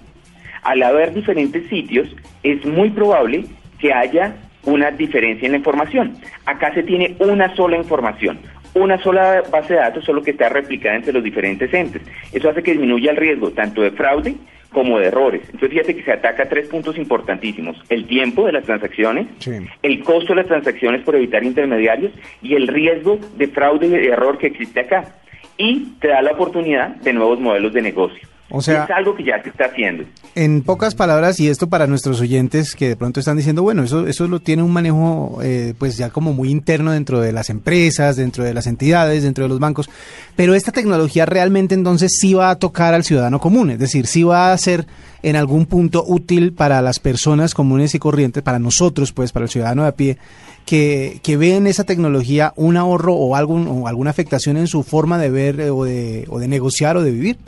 Al 0.62 0.82
haber 0.82 1.12
diferentes 1.12 1.68
sitios, 1.68 2.08
es 2.42 2.64
muy 2.64 2.90
probable 2.90 3.44
que 3.78 3.92
haya 3.92 4.34
una 4.64 4.90
diferencia 4.90 5.46
en 5.46 5.52
la 5.52 5.58
información. 5.58 6.16
Acá 6.46 6.72
se 6.72 6.82
tiene 6.82 7.16
una 7.18 7.54
sola 7.54 7.76
información, 7.76 8.38
una 8.72 8.98
sola 8.98 9.42
base 9.50 9.74
de 9.74 9.80
datos, 9.80 10.04
solo 10.04 10.22
que 10.22 10.30
está 10.30 10.48
replicada 10.48 10.96
entre 10.96 11.12
los 11.12 11.22
diferentes 11.22 11.72
entes. 11.74 12.00
Eso 12.32 12.48
hace 12.48 12.62
que 12.62 12.72
disminuya 12.72 13.10
el 13.10 13.18
riesgo 13.18 13.50
tanto 13.50 13.82
de 13.82 13.90
fraude 13.90 14.36
como 14.74 14.98
de 14.98 15.06
errores. 15.06 15.40
Entonces 15.46 15.70
fíjate 15.70 15.96
que 15.96 16.02
se 16.02 16.12
ataca 16.12 16.46
tres 16.50 16.68
puntos 16.68 16.98
importantísimos. 16.98 17.82
El 17.88 18.04
tiempo 18.06 18.44
de 18.44 18.52
las 18.52 18.64
transacciones, 18.64 19.28
Sí. 19.38 19.52
el 19.82 20.00
costo 20.04 20.34
de 20.34 20.40
las 20.40 20.46
transacciones 20.48 21.00
por 21.02 21.14
evitar 21.16 21.42
intermediarios 21.44 22.12
y 22.42 22.54
el 22.54 22.68
riesgo 22.68 23.18
de 23.38 23.48
fraude 23.48 23.86
y 23.86 23.90
de 23.90 24.08
error 24.08 24.36
que 24.36 24.48
existe 24.48 24.80
acá. 24.80 25.14
Y 25.56 25.92
te 26.00 26.08
da 26.08 26.20
la 26.20 26.32
oportunidad 26.32 26.96
de 26.96 27.12
nuevos 27.14 27.40
modelos 27.40 27.72
de 27.72 27.80
negocio. 27.80 28.28
O 28.50 28.60
sea- 28.60 28.80
Y 28.88 28.92
es 28.92 28.96
algo 28.98 29.14
que 29.16 29.24
ya 29.24 29.42
se 29.42 29.48
está 29.48 29.64
haciendo. 29.66 30.04
En 30.34 30.62
pocas 30.62 30.94
palabras, 30.94 31.40
y 31.40 31.48
esto 31.48 31.68
para 31.68 31.86
nuestros 31.86 32.20
oyentes 32.20 32.74
que 32.74 32.88
de 32.88 32.96
pronto 32.96 33.18
están 33.20 33.36
diciendo, 33.36 33.62
bueno, 33.62 33.82
eso, 33.84 34.06
eso 34.06 34.28
lo 34.28 34.38
tiene 34.40 34.62
un 34.62 34.70
manejo 34.72 35.38
eh, 35.42 35.74
pues 35.78 35.96
ya 35.96 36.10
como 36.10 36.32
muy 36.34 36.50
interno 36.50 36.90
dentro 36.92 37.20
de 37.20 37.32
las 37.32 37.48
empresas, 37.50 38.16
dentro 38.16 38.44
de 38.44 38.52
las 38.52 38.66
entidades, 38.66 39.22
dentro 39.22 39.44
de 39.44 39.48
los 39.48 39.60
bancos, 39.60 39.88
pero 40.36 40.54
esta 40.54 40.72
tecnología 40.72 41.24
realmente 41.24 41.74
entonces 41.74 42.12
sí 42.20 42.34
va 42.34 42.50
a 42.50 42.56
tocar 42.58 42.92
al 42.94 43.04
ciudadano 43.04 43.40
común, 43.40 43.70
es 43.70 43.78
decir, 43.78 44.06
sí 44.06 44.22
va 44.24 44.52
a 44.52 44.58
ser 44.58 44.86
en 45.22 45.36
algún 45.36 45.64
punto 45.64 46.04
útil 46.06 46.52
para 46.52 46.82
las 46.82 46.98
personas 46.98 47.54
comunes 47.54 47.94
y 47.94 47.98
corrientes, 47.98 48.42
para 48.42 48.58
nosotros, 48.58 49.12
pues 49.12 49.32
para 49.32 49.44
el 49.46 49.50
ciudadano 49.50 49.82
de 49.82 49.88
a 49.88 49.96
pie, 49.96 50.18
que, 50.66 51.18
que 51.22 51.36
ve 51.38 51.56
en 51.56 51.66
esa 51.66 51.84
tecnología 51.84 52.52
un 52.56 52.76
ahorro 52.76 53.14
o, 53.14 53.36
algún, 53.36 53.66
o 53.68 53.88
alguna 53.88 54.10
afectación 54.10 54.56
en 54.58 54.66
su 54.66 54.82
forma 54.82 55.16
de 55.18 55.30
ver 55.30 55.60
eh, 55.60 55.70
o 55.70 55.84
de, 55.84 56.26
o 56.28 56.38
de 56.38 56.48
negociar 56.48 56.96
o 56.98 57.02
de 57.02 57.10
vivir. 57.10 57.38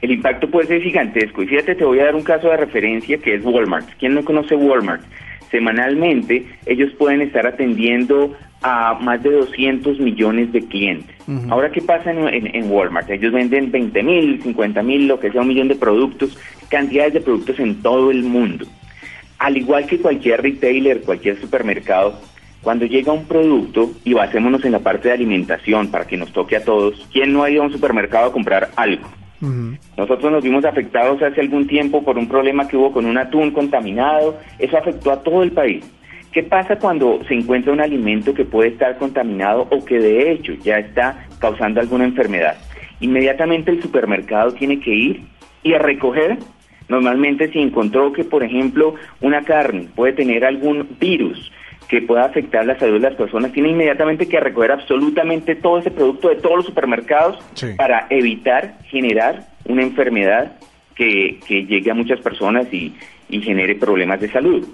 El 0.00 0.12
impacto 0.12 0.48
puede 0.48 0.68
ser 0.68 0.82
gigantesco. 0.82 1.42
Y 1.42 1.46
fíjate, 1.48 1.74
te 1.74 1.84
voy 1.84 1.98
a 2.00 2.04
dar 2.04 2.14
un 2.14 2.22
caso 2.22 2.48
de 2.48 2.56
referencia 2.56 3.18
que 3.18 3.34
es 3.34 3.44
Walmart. 3.44 3.88
¿Quién 3.98 4.14
no 4.14 4.24
conoce 4.24 4.54
Walmart? 4.54 5.02
Semanalmente 5.50 6.46
ellos 6.66 6.92
pueden 6.98 7.20
estar 7.22 7.46
atendiendo 7.46 8.36
a 8.62 8.94
más 9.00 9.22
de 9.22 9.30
200 9.30 9.98
millones 10.00 10.52
de 10.52 10.60
clientes. 10.66 11.16
Ahora, 11.50 11.70
¿qué 11.70 11.80
pasa 11.82 12.10
en, 12.10 12.26
en- 12.28 12.54
en 12.54 12.70
Walmart? 12.70 13.10
Ellos 13.10 13.32
venden 13.32 13.70
20 13.70 14.02
mil, 14.02 14.40
50 14.42 14.82
mil, 14.82 15.06
lo 15.08 15.18
que 15.20 15.30
sea 15.30 15.40
un 15.42 15.48
millón 15.48 15.68
de 15.68 15.74
productos, 15.76 16.38
cantidades 16.68 17.14
de 17.14 17.20
productos 17.20 17.58
en 17.60 17.82
todo 17.82 18.10
el 18.10 18.22
mundo. 18.22 18.66
Al 19.38 19.56
igual 19.56 19.86
que 19.86 19.98
cualquier 19.98 20.42
retailer, 20.42 21.02
cualquier 21.02 21.40
supermercado, 21.40 22.20
cuando 22.62 22.86
llega 22.86 23.12
un 23.12 23.26
producto, 23.26 23.92
y 24.04 24.12
basémonos 24.14 24.64
en 24.64 24.72
la 24.72 24.80
parte 24.80 25.08
de 25.08 25.14
alimentación 25.14 25.90
para 25.90 26.06
que 26.06 26.16
nos 26.16 26.32
toque 26.32 26.56
a 26.56 26.64
todos, 26.64 27.06
¿quién 27.12 27.32
no 27.32 27.42
ha 27.44 27.50
ido 27.50 27.62
a 27.62 27.66
un 27.66 27.72
supermercado 27.72 28.26
a 28.26 28.32
comprar 28.32 28.70
algo? 28.76 29.08
Nosotros 29.96 30.32
nos 30.32 30.42
vimos 30.42 30.64
afectados 30.64 31.22
hace 31.22 31.40
algún 31.40 31.66
tiempo 31.66 32.02
por 32.02 32.18
un 32.18 32.28
problema 32.28 32.66
que 32.66 32.76
hubo 32.76 32.92
con 32.92 33.06
un 33.06 33.18
atún 33.18 33.50
contaminado. 33.52 34.38
Eso 34.58 34.76
afectó 34.76 35.12
a 35.12 35.22
todo 35.22 35.42
el 35.42 35.52
país. 35.52 35.84
¿Qué 36.32 36.42
pasa 36.42 36.78
cuando 36.78 37.20
se 37.26 37.34
encuentra 37.34 37.72
un 37.72 37.80
alimento 37.80 38.34
que 38.34 38.44
puede 38.44 38.70
estar 38.70 38.98
contaminado 38.98 39.66
o 39.70 39.84
que 39.84 39.98
de 39.98 40.32
hecho 40.32 40.52
ya 40.54 40.78
está 40.78 41.26
causando 41.38 41.80
alguna 41.80 42.04
enfermedad? 42.04 42.56
Inmediatamente 43.00 43.70
el 43.70 43.80
supermercado 43.80 44.52
tiene 44.52 44.80
que 44.80 44.94
ir 44.94 45.22
y 45.62 45.74
a 45.74 45.78
recoger 45.78 46.38
Normalmente 46.88 47.52
si 47.52 47.60
encontró 47.60 48.12
que, 48.12 48.24
por 48.24 48.42
ejemplo, 48.42 48.94
una 49.20 49.42
carne 49.42 49.88
puede 49.94 50.14
tener 50.14 50.44
algún 50.44 50.88
virus 50.98 51.52
que 51.88 52.02
pueda 52.02 52.24
afectar 52.24 52.66
la 52.66 52.78
salud 52.78 52.94
de 52.94 53.08
las 53.08 53.14
personas, 53.14 53.52
tiene 53.52 53.70
inmediatamente 53.70 54.28
que 54.28 54.38
recoger 54.40 54.72
absolutamente 54.72 55.54
todo 55.54 55.78
ese 55.78 55.90
producto 55.90 56.28
de 56.28 56.36
todos 56.36 56.56
los 56.56 56.66
supermercados 56.66 57.38
para 57.76 58.06
evitar 58.10 58.74
generar 58.84 59.46
una 59.64 59.82
enfermedad 59.82 60.52
que, 60.94 61.40
que 61.46 61.64
llegue 61.64 61.90
a 61.90 61.94
muchas 61.94 62.20
personas 62.20 62.72
y, 62.72 62.94
y 63.28 63.40
genere 63.40 63.74
problemas 63.74 64.20
de 64.20 64.30
salud. 64.30 64.66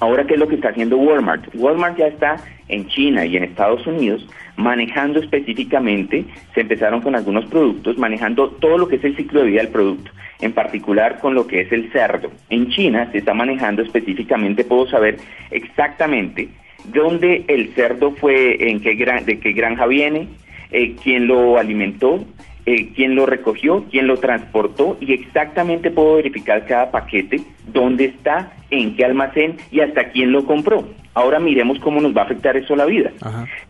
Ahora, 0.00 0.26
¿qué 0.26 0.34
es 0.34 0.40
lo 0.40 0.48
que 0.48 0.54
está 0.56 0.70
haciendo 0.70 0.96
Walmart? 0.96 1.54
Walmart 1.54 1.98
ya 1.98 2.06
está 2.06 2.36
en 2.68 2.88
China 2.88 3.24
y 3.26 3.36
en 3.36 3.44
Estados 3.44 3.86
Unidos 3.86 4.26
manejando 4.60 5.20
específicamente, 5.20 6.24
se 6.54 6.60
empezaron 6.60 7.00
con 7.00 7.14
algunos 7.14 7.46
productos, 7.46 7.98
manejando 7.98 8.50
todo 8.50 8.78
lo 8.78 8.88
que 8.88 8.96
es 8.96 9.04
el 9.04 9.16
ciclo 9.16 9.40
de 9.40 9.48
vida 9.48 9.62
del 9.62 9.72
producto, 9.72 10.10
en 10.40 10.52
particular 10.52 11.18
con 11.18 11.34
lo 11.34 11.46
que 11.46 11.62
es 11.62 11.72
el 11.72 11.90
cerdo. 11.92 12.30
En 12.50 12.68
China 12.68 13.08
se 13.10 13.18
está 13.18 13.34
manejando 13.34 13.82
específicamente, 13.82 14.64
puedo 14.64 14.86
saber 14.88 15.16
exactamente 15.50 16.48
dónde 16.92 17.44
el 17.48 17.74
cerdo 17.74 18.12
fue, 18.12 18.70
en 18.70 18.80
qué 18.80 18.94
de 18.94 19.40
qué 19.40 19.52
granja 19.52 19.86
viene, 19.86 20.28
eh, 20.70 20.94
quién 21.02 21.26
lo 21.26 21.58
alimentó, 21.58 22.24
eh, 22.70 22.92
quién 22.94 23.16
lo 23.16 23.26
recogió, 23.26 23.84
quién 23.90 24.06
lo 24.06 24.16
transportó 24.18 24.96
y 25.00 25.12
exactamente 25.12 25.90
puedo 25.90 26.14
verificar 26.14 26.66
cada 26.66 26.92
paquete, 26.92 27.40
dónde 27.66 28.04
está, 28.04 28.52
en 28.70 28.94
qué 28.94 29.04
almacén 29.04 29.56
y 29.72 29.80
hasta 29.80 30.10
quién 30.10 30.30
lo 30.30 30.44
compró. 30.44 30.88
Ahora 31.14 31.40
miremos 31.40 31.80
cómo 31.80 32.00
nos 32.00 32.16
va 32.16 32.22
a 32.22 32.24
afectar 32.26 32.56
eso 32.56 32.74
a 32.74 32.76
la 32.76 32.86
vida. 32.86 33.10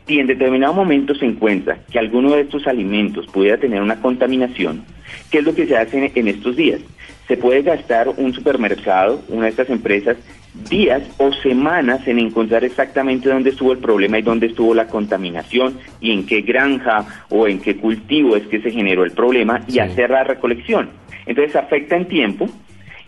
Si 0.07 0.19
en 0.19 0.27
determinado 0.27 0.75
momento 0.75 1.15
se 1.15 1.25
encuentra 1.25 1.79
que 1.91 1.99
alguno 1.99 2.33
de 2.33 2.43
estos 2.43 2.67
alimentos 2.67 3.27
pudiera 3.29 3.57
tener 3.57 3.81
una 3.81 4.03
contaminación, 4.03 4.85
¿qué 5.31 5.39
es 5.39 5.45
lo 5.45 5.55
que 5.55 5.67
se 5.67 5.79
hace 5.79 6.13
en 6.15 6.29
estos 6.29 6.57
días? 6.57 6.81
Se 7.27 7.39
puede 7.39 7.63
gastar 7.63 8.09
un 8.09 8.35
supermercado, 8.35 9.23
una 9.29 9.45
de 9.45 9.51
estas 9.51 9.71
empresas, 9.71 10.19
días 10.69 11.03
o 11.19 11.33
semanas 11.33 12.07
en 12.07 12.19
encontrar 12.19 12.65
exactamente 12.65 13.29
dónde 13.29 13.51
estuvo 13.51 13.73
el 13.73 13.79
problema 13.79 14.19
y 14.19 14.23
dónde 14.23 14.47
estuvo 14.47 14.75
la 14.75 14.87
contaminación 14.87 15.79
y 16.01 16.13
en 16.13 16.27
qué 16.27 16.43
granja 16.43 17.25
o 17.29 17.47
en 17.47 17.61
qué 17.61 17.77
cultivo 17.77 18.37
es 18.37 18.47
que 18.47 18.61
se 18.61 18.71
generó 18.71 19.05
el 19.05 19.13
problema 19.13 19.63
y 19.69 19.79
hacer 19.79 20.11
la 20.11 20.25
recolección. 20.25 20.91
Entonces 21.27 21.55
afecta 21.57 21.97
en 21.97 22.07
tiempo 22.07 22.49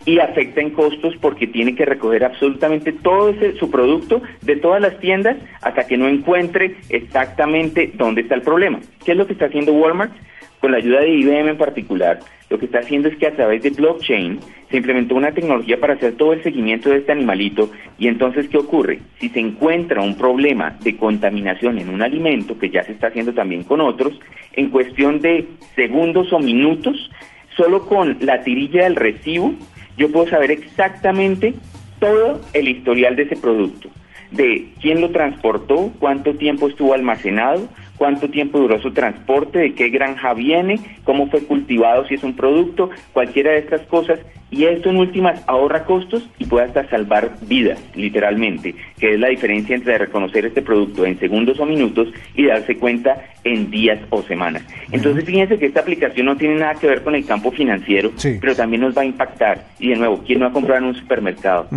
y 0.05 0.19
afecta 0.19 0.61
en 0.61 0.71
costos 0.71 1.15
porque 1.21 1.47
tiene 1.47 1.75
que 1.75 1.85
recoger 1.85 2.23
absolutamente 2.23 2.91
todo 2.91 3.29
ese, 3.29 3.53
su 3.57 3.69
producto 3.71 4.21
de 4.41 4.55
todas 4.57 4.81
las 4.81 4.99
tiendas 4.99 5.37
hasta 5.61 5.87
que 5.87 5.97
no 5.97 6.07
encuentre 6.07 6.77
exactamente 6.89 7.91
dónde 7.95 8.21
está 8.21 8.35
el 8.35 8.41
problema. 8.41 8.79
¿Qué 9.05 9.11
es 9.11 9.17
lo 9.17 9.27
que 9.27 9.33
está 9.33 9.45
haciendo 9.45 9.73
Walmart? 9.73 10.11
Con 10.59 10.71
la 10.71 10.77
ayuda 10.77 11.01
de 11.01 11.09
IBM 11.09 11.49
en 11.49 11.57
particular, 11.57 12.19
lo 12.53 12.59
que 12.59 12.67
está 12.67 12.79
haciendo 12.81 13.09
es 13.09 13.17
que 13.17 13.25
a 13.25 13.35
través 13.35 13.63
de 13.63 13.71
blockchain 13.71 14.39
se 14.69 14.77
implementó 14.77 15.15
una 15.15 15.31
tecnología 15.31 15.79
para 15.79 15.95
hacer 15.95 16.13
todo 16.13 16.33
el 16.33 16.43
seguimiento 16.43 16.91
de 16.91 16.97
este 16.97 17.11
animalito 17.11 17.71
y 17.97 18.07
entonces 18.07 18.47
¿qué 18.47 18.59
ocurre? 18.59 18.99
Si 19.19 19.29
se 19.29 19.39
encuentra 19.39 20.03
un 20.03 20.15
problema 20.15 20.77
de 20.83 20.95
contaminación 20.95 21.79
en 21.79 21.89
un 21.89 22.03
alimento, 22.03 22.59
que 22.59 22.69
ya 22.69 22.83
se 22.83 22.91
está 22.91 23.07
haciendo 23.07 23.33
también 23.33 23.63
con 23.63 23.81
otros, 23.81 24.19
en 24.53 24.69
cuestión 24.69 25.19
de 25.19 25.47
segundos 25.75 26.31
o 26.31 26.37
minutos, 26.37 27.09
solo 27.57 27.87
con 27.87 28.17
la 28.19 28.43
tirilla 28.43 28.83
del 28.83 28.97
recibo, 28.97 29.55
yo 29.97 30.11
puedo 30.11 30.27
saber 30.27 30.51
exactamente 30.51 31.55
todo 31.99 32.39
el 32.53 32.67
historial 32.67 33.15
de 33.15 33.23
ese 33.23 33.35
producto, 33.35 33.89
de 34.29 34.67
quién 34.79 35.01
lo 35.01 35.09
transportó, 35.09 35.91
cuánto 35.97 36.35
tiempo 36.35 36.67
estuvo 36.67 36.93
almacenado, 36.93 37.67
cuánto 38.03 38.27
tiempo 38.27 38.59
duró 38.59 38.81
su 38.81 38.91
transporte, 38.91 39.59
de 39.59 39.75
qué 39.75 39.87
granja 39.87 40.33
viene, 40.33 40.77
cómo 41.05 41.29
fue 41.29 41.45
cultivado, 41.45 42.05
si 42.05 42.15
es 42.15 42.23
un 42.25 42.35
producto, 42.35 42.89
cualquiera 43.13 43.51
de 43.51 43.59
estas 43.59 43.79
cosas. 43.83 44.19
Y 44.53 44.65
esto 44.65 44.91
en 44.91 44.97
últimas 44.97 45.41
ahorra 45.47 45.83
costos 45.83 46.29
y 46.37 46.45
puede 46.45 46.67
hasta 46.67 46.87
salvar 46.87 47.31
vidas, 47.41 47.79
literalmente, 47.95 48.75
que 48.99 49.15
es 49.15 49.19
la 49.19 49.29
diferencia 49.29 49.75
entre 49.75 49.97
reconocer 49.97 50.45
este 50.45 50.61
producto 50.61 51.07
en 51.07 51.17
segundos 51.17 51.59
o 51.59 51.65
minutos 51.65 52.09
y 52.35 52.45
darse 52.45 52.77
cuenta 52.77 53.17
en 53.43 53.71
días 53.71 53.99
o 54.11 54.21
semanas. 54.21 54.61
Entonces 54.91 55.25
fíjense 55.25 55.57
que 55.57 55.65
esta 55.65 55.79
aplicación 55.79 56.27
no 56.27 56.37
tiene 56.37 56.55
nada 56.55 56.75
que 56.75 56.85
ver 56.85 57.01
con 57.01 57.15
el 57.15 57.25
campo 57.25 57.51
financiero, 57.51 58.11
pero 58.39 58.55
también 58.55 58.83
nos 58.83 58.95
va 58.95 59.01
a 59.01 59.05
impactar. 59.05 59.65
Y 59.79 59.89
de 59.89 59.95
nuevo, 59.95 60.21
¿quién 60.23 60.37
no 60.37 60.45
va 60.45 60.51
a 60.51 60.53
comprar 60.53 60.77
en 60.77 60.83
un 60.85 60.95
supermercado? 60.95 61.67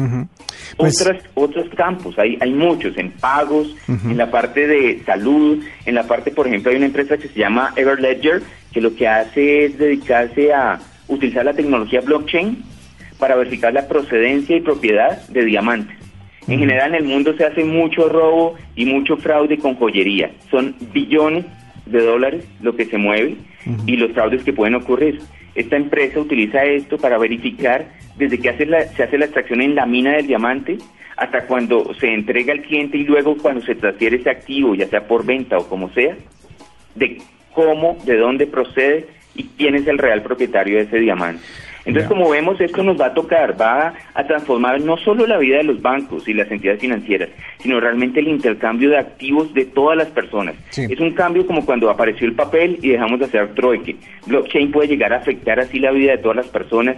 Pues 0.76 1.02
otros 1.32 1.70
campos, 1.74 2.18
hay, 2.18 2.36
hay 2.42 2.52
muchos, 2.52 2.98
en 2.98 3.10
pagos, 3.12 3.74
en 3.88 4.18
la 4.18 4.30
parte 4.30 4.66
de 4.66 5.02
salud, 5.06 5.64
en 5.86 5.94
la 5.94 6.06
parte, 6.06 6.30
por 6.30 6.46
ejemplo, 6.46 6.70
hay 6.70 6.76
una 6.76 6.86
empresa 6.86 7.16
que 7.16 7.28
se 7.28 7.38
llama 7.38 7.72
Everledger, 7.74 8.42
que 8.70 8.82
lo 8.82 8.94
que 8.94 9.08
hace 9.08 9.64
es 9.64 9.78
dedicarse 9.78 10.52
a 10.52 10.78
utilizar 11.08 11.44
la 11.44 11.54
tecnología 11.54 12.00
blockchain 12.00 12.62
para 13.18 13.36
verificar 13.36 13.72
la 13.72 13.88
procedencia 13.88 14.56
y 14.56 14.60
propiedad 14.60 15.26
de 15.28 15.44
diamantes. 15.44 15.96
En 16.48 16.60
general 16.60 16.94
en 16.94 17.02
el 17.02 17.04
mundo 17.04 17.34
se 17.36 17.44
hace 17.44 17.64
mucho 17.64 18.08
robo 18.08 18.54
y 18.76 18.84
mucho 18.84 19.16
fraude 19.16 19.58
con 19.58 19.74
joyería. 19.74 20.30
Son 20.50 20.76
billones 20.92 21.44
de 21.86 22.00
dólares 22.02 22.44
lo 22.60 22.76
que 22.76 22.84
se 22.84 22.98
mueve 22.98 23.36
y 23.86 23.96
los 23.96 24.12
fraudes 24.12 24.44
que 24.44 24.52
pueden 24.52 24.76
ocurrir. 24.76 25.20
Esta 25.54 25.76
empresa 25.76 26.20
utiliza 26.20 26.64
esto 26.64 26.98
para 26.98 27.18
verificar 27.18 27.86
desde 28.16 28.38
que 28.38 28.50
hace 28.50 28.66
se 28.94 29.02
hace 29.02 29.18
la 29.18 29.24
extracción 29.24 29.60
en 29.60 29.74
la 29.74 29.86
mina 29.86 30.12
del 30.12 30.26
diamante 30.26 30.78
hasta 31.16 31.46
cuando 31.46 31.94
se 31.94 32.12
entrega 32.12 32.52
al 32.52 32.62
cliente 32.62 32.98
y 32.98 33.04
luego 33.04 33.36
cuando 33.38 33.62
se 33.62 33.74
transfiere 33.74 34.16
ese 34.16 34.30
activo, 34.30 34.74
ya 34.74 34.86
sea 34.86 35.08
por 35.08 35.24
venta 35.24 35.56
o 35.56 35.68
como 35.68 35.90
sea, 35.94 36.14
de 36.94 37.22
cómo, 37.54 37.96
de 38.04 38.18
dónde 38.18 38.46
procede 38.46 39.06
y 39.36 39.44
quién 39.56 39.74
es 39.74 39.86
el 39.86 39.98
real 39.98 40.22
propietario 40.22 40.76
de 40.76 40.84
ese 40.84 40.98
diamante. 40.98 41.42
Entonces, 41.86 42.08
como 42.08 42.28
vemos, 42.28 42.60
esto 42.60 42.82
nos 42.82 43.00
va 43.00 43.06
a 43.06 43.14
tocar, 43.14 43.58
va 43.58 43.94
a 44.12 44.26
transformar 44.26 44.80
no 44.80 44.96
solo 44.96 45.24
la 45.24 45.38
vida 45.38 45.58
de 45.58 45.62
los 45.62 45.80
bancos 45.80 46.28
y 46.28 46.34
las 46.34 46.50
entidades 46.50 46.80
financieras, 46.80 47.28
sino 47.58 47.78
realmente 47.78 48.18
el 48.18 48.26
intercambio 48.26 48.90
de 48.90 48.98
activos 48.98 49.54
de 49.54 49.66
todas 49.66 49.96
las 49.96 50.08
personas. 50.08 50.56
Es 50.76 50.98
un 50.98 51.12
cambio 51.12 51.46
como 51.46 51.64
cuando 51.64 51.88
apareció 51.88 52.26
el 52.26 52.34
papel 52.34 52.80
y 52.82 52.88
dejamos 52.88 53.20
de 53.20 53.26
hacer 53.26 53.54
trueque. 53.54 53.94
Blockchain 54.26 54.72
puede 54.72 54.88
llegar 54.88 55.12
a 55.12 55.18
afectar 55.18 55.60
así 55.60 55.78
la 55.78 55.92
vida 55.92 56.10
de 56.10 56.18
todas 56.18 56.38
las 56.38 56.48
personas, 56.48 56.96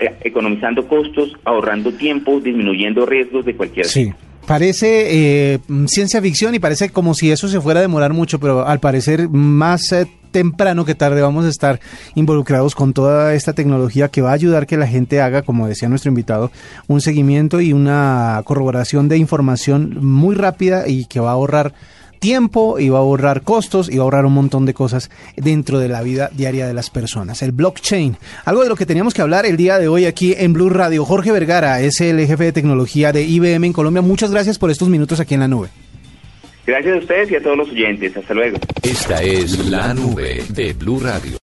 eh, 0.00 0.10
economizando 0.22 0.88
costos, 0.88 1.36
ahorrando 1.44 1.92
tiempo, 1.92 2.40
disminuyendo 2.40 3.06
riesgos 3.06 3.44
de 3.44 3.54
cualquier 3.54 3.86
sí. 3.86 4.12
Parece 4.46 5.54
eh, 5.54 5.58
ciencia 5.88 6.22
ficción 6.22 6.54
y 6.54 6.60
parece 6.60 6.90
como 6.90 7.14
si 7.14 7.32
eso 7.32 7.48
se 7.48 7.60
fuera 7.60 7.80
a 7.80 7.82
demorar 7.82 8.12
mucho, 8.12 8.38
pero 8.38 8.64
al 8.64 8.78
parecer 8.78 9.28
más 9.28 9.90
eh, 9.90 10.06
temprano 10.30 10.84
que 10.84 10.94
tarde 10.94 11.20
vamos 11.20 11.46
a 11.46 11.48
estar 11.48 11.80
involucrados 12.14 12.76
con 12.76 12.92
toda 12.92 13.34
esta 13.34 13.54
tecnología 13.54 14.08
que 14.08 14.22
va 14.22 14.30
a 14.30 14.34
ayudar 14.34 14.68
que 14.68 14.76
la 14.76 14.86
gente 14.86 15.20
haga, 15.20 15.42
como 15.42 15.66
decía 15.66 15.88
nuestro 15.88 16.10
invitado, 16.10 16.52
un 16.86 17.00
seguimiento 17.00 17.60
y 17.60 17.72
una 17.72 18.40
corroboración 18.44 19.08
de 19.08 19.18
información 19.18 19.98
muy 20.00 20.36
rápida 20.36 20.86
y 20.86 21.06
que 21.06 21.18
va 21.18 21.30
a 21.30 21.32
ahorrar 21.32 21.72
tiempo 22.18 22.78
y 22.78 22.88
va 22.88 22.98
a 22.98 23.00
ahorrar 23.02 23.42
costos 23.42 23.88
y 23.88 23.96
va 23.96 24.02
a 24.02 24.04
ahorrar 24.04 24.26
un 24.26 24.34
montón 24.34 24.66
de 24.66 24.74
cosas 24.74 25.10
dentro 25.36 25.78
de 25.78 25.88
la 25.88 26.02
vida 26.02 26.30
diaria 26.32 26.66
de 26.66 26.74
las 26.74 26.90
personas. 26.90 27.42
El 27.42 27.52
blockchain, 27.52 28.16
algo 28.44 28.62
de 28.62 28.68
lo 28.68 28.76
que 28.76 28.86
teníamos 28.86 29.14
que 29.14 29.22
hablar 29.22 29.46
el 29.46 29.56
día 29.56 29.78
de 29.78 29.88
hoy 29.88 30.06
aquí 30.06 30.34
en 30.36 30.52
Blue 30.52 30.70
Radio. 30.70 31.04
Jorge 31.04 31.32
Vergara 31.32 31.80
es 31.80 32.00
el 32.00 32.26
jefe 32.26 32.44
de 32.44 32.52
tecnología 32.52 33.12
de 33.12 33.22
IBM 33.22 33.66
en 33.66 33.72
Colombia. 33.72 34.02
Muchas 34.02 34.30
gracias 34.30 34.58
por 34.58 34.70
estos 34.70 34.88
minutos 34.88 35.20
aquí 35.20 35.34
en 35.34 35.40
la 35.40 35.48
nube. 35.48 35.68
Gracias 36.66 36.96
a 36.96 36.98
ustedes 36.98 37.30
y 37.30 37.36
a 37.36 37.42
todos 37.42 37.56
los 37.56 37.68
oyentes. 37.68 38.16
Hasta 38.16 38.34
luego. 38.34 38.58
Esta 38.82 39.22
es 39.22 39.66
la 39.70 39.94
nube 39.94 40.42
de 40.48 40.72
Blue 40.72 41.00
Radio. 41.00 41.45